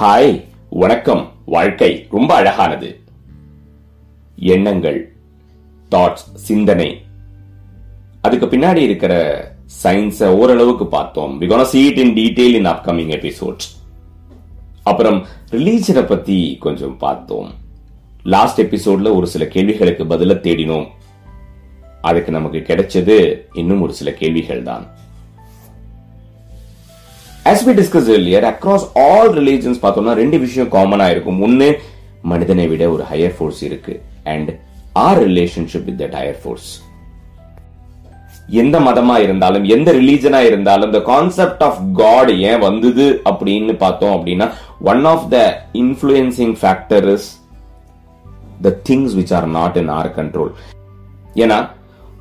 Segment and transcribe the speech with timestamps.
[0.00, 1.32] Hi வணக்கம்.
[1.44, 3.00] வாழ்க்கை ரொம்ப அழகானது.
[4.36, 5.16] எண்ணங்கள்
[5.90, 7.04] தாட்ஸ் சிந்தனை.
[8.20, 9.44] அதுக்கு பின்னாடி இருக்கிற
[9.82, 11.40] சயின்ஸை ஓரளவுக்கு பார்த்தோம்.
[11.40, 13.08] We see it in in in in upcoming
[14.82, 17.54] அப்புறம் ரிலீஜனை பத்தி கொஞ்சம் பார்த்தோம்.
[18.22, 20.86] லாஸ்ட் எபிசோட்ல ஒரு சில கேள்விகளுக்கு பதில தேடினோம்.
[22.00, 24.86] அதுக்கு நமக்கு கிடைச்சது இன்னும் ஒரு சில கேள்விகள் தான்
[27.46, 31.68] as we discuss earlier across all religions பார்த்தோம்னா ரெண்டு விஷயம் காமன் இருக்கும் ஒன்னு
[32.24, 33.94] மனிதனை விட ஒரு ஹையர் ஃபோர்ஸ் இருக்கு.
[34.24, 34.50] And
[34.98, 36.68] our relationship with that higher force
[38.60, 44.46] எந்த மதமா இருந்தாலும் எந்த ரிலீஜனா இருந்தாலும் இந்த கான்செப்ட் ஆஃப் காட் ஏன் வந்தது அப்படின்னு பார்த்தோம் அப்படின்னா
[44.92, 45.38] one of the
[45.74, 47.28] influencing factor is
[48.62, 50.52] the things which are not in our control
[51.34, 51.58] ஏன்னா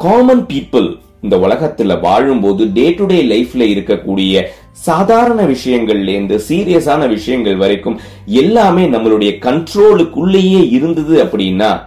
[0.00, 0.88] காமன் பீப்புள்
[1.22, 8.86] இந்த உலகத்துல வாழும்போது டே டு டே லைஃப்ல இருக்கக்கூடிய சாதாரண விஷயங்கள்ல இருந்து சீரியஸான விஷயங்கள் வரைக்கும் எல்லாமே
[8.86, 11.80] நம்மளுடைய கண்ட்ரோலுக்குள்ளேயே இருந்தது அப்படின்னா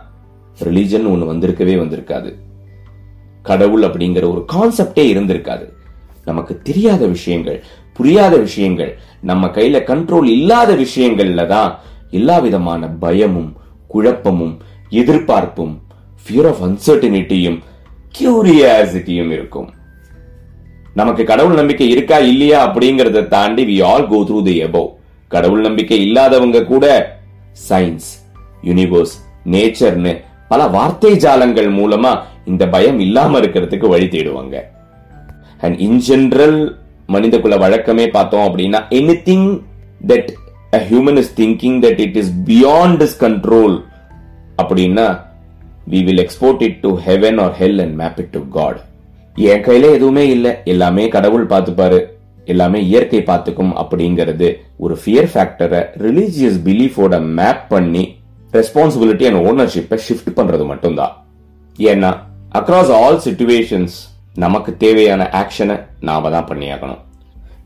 [0.63, 2.35] ரிலீஜன் ஒண்ணு வந்திருக்கவே வந்திருக்காது.
[3.41, 5.65] கடவுள் அப்படிங்கிற ஒரு கான்செப்டே இருந்திருக்காது.
[6.25, 11.79] நமக்கு தெரியாத விஷயங்கள் புரியாத விஷயங்கள் நம்ம கையில கண்ட்ரோல் இல்லாத விஷயங்கள்ல தான்
[12.11, 13.55] எல்லா விதமான பயமும்
[13.87, 14.57] குழப்பமும்
[14.89, 15.81] எதிர்பார்ப்பும்
[16.23, 17.59] ஃபியர் ஆஃப் அன்சர்டினிட்டியும்
[18.17, 19.69] கியூரியாசிட்டியும் இருக்கும்.
[20.99, 24.89] நமக்கு கடவுள் நம்பிக்கை இருக்கா இல்லையா அப்படிங்கறத தாண்டி we all go through the above
[25.27, 26.85] கடவுள் நம்பிக்கை இல்லாதவங்க கூட
[27.69, 28.09] சயின்ஸ்
[28.63, 29.13] யூனிவர்ஸ்
[29.53, 30.13] நேச்சர்னு
[30.47, 32.11] பல வார்த்தை ஜாலங்கள் மூலமா
[32.45, 34.55] இந்த பயம் இல்லாம இருக்கிறதுக்கு வழி தேடுவாங்க.
[35.57, 36.59] அண்ட் இன் ஜென்ரல்
[37.07, 39.49] மனித குல வழக்கமே பார்த்தோம் அப்படின்னா any thing
[40.07, 40.29] that
[40.73, 43.75] a human is thinking that it is beyond is control
[44.61, 45.07] அப்படின்னா
[45.89, 48.81] we will export it to heaven or hell and map it to God
[49.35, 50.61] என் கையில எதுவுமே இல்ல.
[50.65, 52.05] எல்லாமே கடவுள் பார்த்துப்பாரு.
[52.45, 58.15] எல்லாமே இயற்கை பார்த்துக்கும் அப்படிங்கிறது ஒரு ஃபியர் ஃபேக்டரை ரிலீஜியஸ் பிலீஃபோட மேப் பண்ணி
[58.53, 61.25] ரெஸ்பான்சிபிலிட்டி அண்ட் ஓனர்ஷிப்பை ஷிஃப்ட் பண்றது மட்டும்தான்.
[61.77, 62.17] ஏன்னா
[62.53, 63.95] அக்ராஸ் ஆல் சிச்சுவேஷன்ஸ்
[64.35, 67.01] நமக்கு தேவையான ஆக்ஷனை நாம தான் பண்ணியாகணும்.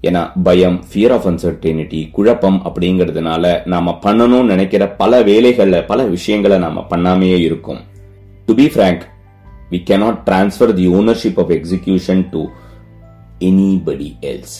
[0.01, 6.85] ஏன்னா பயம் ஃபியர் ஆஃப் அன்சர்டனிட்டி குழப்பம் அப்படிங்கிறதுனால நாம பண்ணணும்னு நினைக்கிற பல வேலைகளில் பல விஷயங்களை நாம
[6.89, 7.79] பண்ணாமையே இருக்கும்.
[8.45, 9.01] To be frank
[9.71, 12.39] we cannot transfer the ownership of execution to
[13.39, 14.57] anybody else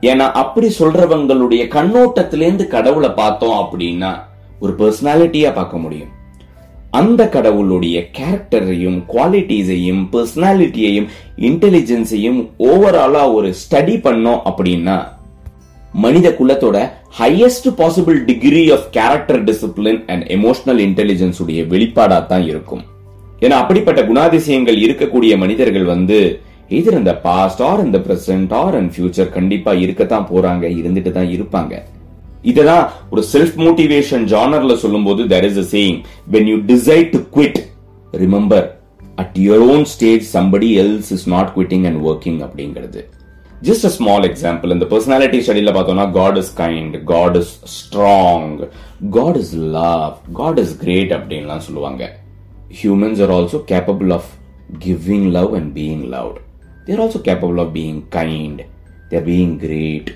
[0.00, 4.20] ஏன்னா அப்படி சொல்றவங்களுடைய கண்ணோட்டத்திலேருந்து கடவுளை பார்த்தோம் அப்படின்னா
[4.60, 6.08] ஒரு பர்சனாலிட்டியா பார்க்க முடியும்.
[6.90, 15.18] அந்த கடவுளுடைய கேரக்டரையும் குவாலிட்டிஸையும் பர்சனாலிட்டியையும் இன்டெலிஜென்ஸையும் ஓவராலா ஒரு ஸ்டடி பண்ணோம் அப்படின்னா
[16.04, 16.78] மனித குலத்தோட
[17.18, 22.82] highest possible degree of character discipline and emotional intelligence உடைய வெளிப்பாடா தான் இருக்கும்.
[23.44, 26.18] ஏன்னா அப்படிப்பட்ட குணாதிசயங்கள் இருக்கக்கூடிய மனிதர்கள் வந்து
[26.78, 31.74] எதிர் இந்த பாஸ்ட் ஆர் இந்த பிரசன்ட் ஆர் அண்ட் ஃபியூச்சர் கண்டிப்பா இருக்கத்தான் போறாங்க இருந்துட்டு தான் இருப்பாங்க.
[32.50, 35.98] இததான் ஒரு செல்ஃப் மோட்டிவேஷன் ஜானர்ல சொல்லும்போது there is a saying
[36.34, 37.58] when you decide to quit
[38.24, 38.66] remember
[39.22, 43.02] at your own stage somebody else is not quitting and working அப்படிங்கிறது.
[43.68, 48.54] ஜஸ்ட் அ ஸ்மால் எக்ஸாம்பிள் இந்த பர்சனாலிட்டி ஸ்டடியில் பார்த்தோம்னா God is kind God is strong
[49.16, 52.04] God is love God is great அப்படின்லாம் சொல்லுவாங்க.
[52.80, 54.30] Humans are also capable of
[54.86, 56.40] giving love and being loved
[56.88, 58.62] they're also capable of being kind
[59.12, 60.10] they're being great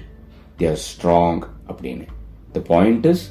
[0.62, 2.06] they're strong அப்படின்னு.
[2.56, 3.24] The point is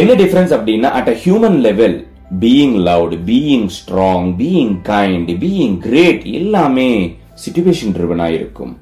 [0.00, 1.96] என்ன difference அப்படின்னா at a human level
[2.40, 6.90] being loved being strong being kind being great எல்லாமே
[7.44, 8.74] situation ட்ரிவனாக இருக்கும்.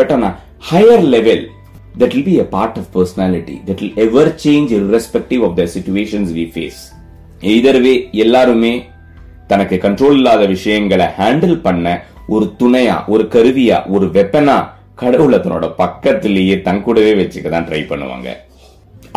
[0.00, 0.26] But on
[0.70, 1.44] higher level
[2.00, 6.30] that will be a part of personality that will ever change irrespective of the situations
[6.38, 6.80] we face
[7.52, 7.94] either way
[8.24, 8.72] எல்லாருமே
[9.46, 11.86] தனக்கு control இல்லாத விஷயங்களை handle பண்ண
[12.26, 14.56] ஒரு துணையா ஒரு கருவியா ஒரு வெப்பனா
[14.94, 18.28] கடவுளை தன்னோட பக்கத்திலேயே தன் கூடவே வச்சுக்க தான் ட்ரை பண்ணுவாங்க.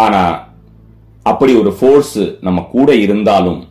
[0.04, 0.22] ஆனா
[1.32, 3.62] அப்படி ஒரு ஃபோர்ஸ் நம்ம கூட இருந்தாலும்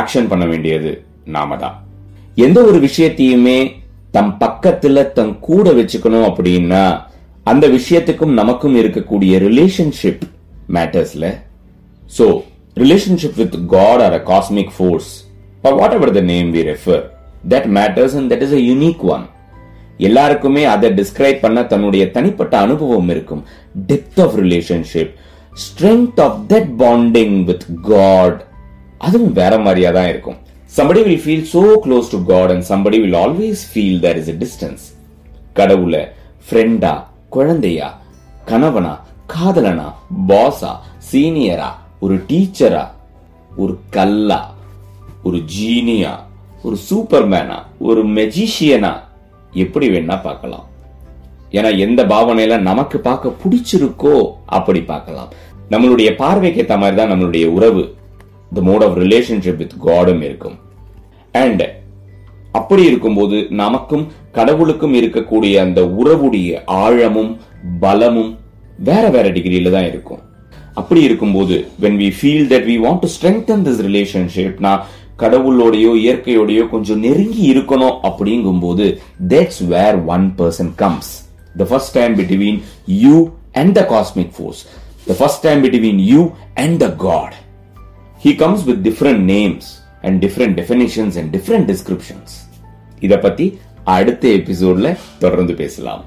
[0.00, 0.92] ஆக்ஷன் பண்ண வேண்டியது
[1.36, 1.76] நாம தான்.
[2.34, 3.58] எந்த ஒரு விஷயத்தையுமே
[4.14, 6.84] தம் பக்கத்துல தன் கூட வச்சுக்கணும் அப்படின்னா
[7.50, 10.24] அந்த விஷயத்துக்கும் நமக்கும் இருக்கக்கூடிய relationship
[10.76, 11.26] மேட்டர்ஸ்ல
[12.18, 12.26] so
[12.82, 15.10] relationship with God or a cosmic force
[15.98, 17.02] whatever the name we refer
[17.54, 19.24] that matters and that is a unique one
[20.08, 23.42] எல்லாருக்குமே அதை டிஸ்கிரைப் பண்ண தன்னுடைய தனிப்பட்ட அனுபவம் இருக்கும்.
[23.90, 25.12] Depth of relationship
[25.64, 28.40] strength of that bonding with God
[28.98, 30.38] அதுவும் வேற மாதிரியா தான் இருக்கும்.
[30.76, 34.36] Somebody will feel so close to God and somebody will always feel there is a
[34.42, 34.84] distance
[35.58, 36.02] கடவுளை
[36.46, 36.92] ஃப்ரெண்டா
[37.34, 37.88] குழந்தையா
[38.50, 38.92] கணவனா
[39.34, 39.88] காதலனா
[40.30, 40.72] பாஸா
[41.10, 41.70] சீனியரா
[42.04, 42.84] ஒரு டீச்சரா
[43.62, 44.40] ஒரு கல்லா
[45.28, 46.12] ஒரு ஜீனியா
[46.66, 47.58] ஒரு சூப்பர்மேனா
[47.88, 48.92] ஒரு மெஜிஷியனா
[49.64, 50.66] எப்படி வேணா பார்க்கலாம்.
[51.56, 54.14] ஏன்னா எந்த பாவனையில நமக்கு பார்க்க பிடிச்சிருக்கோ
[54.58, 55.32] அப்படி பார்க்கலாம்.
[55.72, 57.82] நம்மளுடைய பார்வைக்கு ஏற்ற மாதிரி தான் நம்மளுடைய உறவு.
[58.52, 60.56] The mode of relationship with காடும் இருக்கும்
[61.34, 61.62] அண்ட்
[62.54, 64.04] அப்படி இருக்கும்போது நமக்கும்
[64.34, 66.50] கடவுளுக்கும் இருக்கக்கூடிய அந்த உறவுடைய
[66.82, 67.32] ஆழமும்
[67.80, 68.32] பலமும்
[68.80, 70.20] வேற வேற டிகிரியில தான் இருக்கும்
[70.76, 74.72] அப்படி இருக்கும்போது when we feel that we want to strengthen this ரிலேஷன்ஷிப்னா
[75.22, 78.86] கடவுளோடையோ இயற்கையோடையோ கொஞ்சம் நெருங்கி இருக்கணும் அப்படிங்கும்போது
[79.32, 81.10] that's where one person comes
[81.56, 82.58] the first time between
[83.02, 83.16] you
[83.54, 84.62] and the cosmic force
[85.06, 86.22] the first time between you
[86.58, 87.36] and the God
[88.22, 89.68] he comes with different names
[90.02, 92.34] and different definitions and different descriptions
[93.00, 93.46] இதை பத்தி
[93.88, 94.88] அடுத்த எபிசோட்ல
[95.18, 96.02] தொடர்ந்து பேசலாம்